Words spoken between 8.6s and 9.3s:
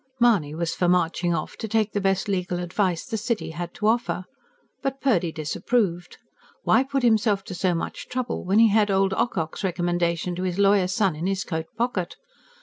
had old